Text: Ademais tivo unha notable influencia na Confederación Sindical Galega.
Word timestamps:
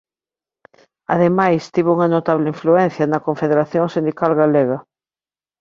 Ademais 1.13 1.71
tivo 1.75 1.89
unha 1.95 2.11
notable 2.15 2.51
influencia 2.53 3.05
na 3.11 3.23
Confederación 3.27 3.85
Sindical 3.93 4.31
Galega. 4.41 4.77